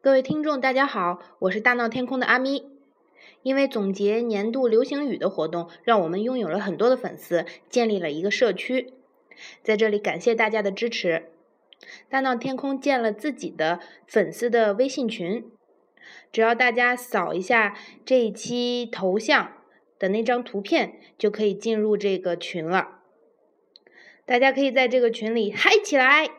[0.00, 2.70] 各位听众大家好我是大闹天空的阿咪。
[3.42, 8.94] 因为总结年度流行语的活动让我们拥有了很多的粉丝建立了一个社区。
[9.64, 11.30] 在这里感谢大家的支持。
[12.08, 15.50] 大闹天空建了自己的粉丝的微信群
[16.30, 19.52] 只要大家扫一下这一期头像
[19.98, 23.00] 的那张图片就可以进入这个群了。
[24.24, 26.30] 大家可以在这个群里嗨起来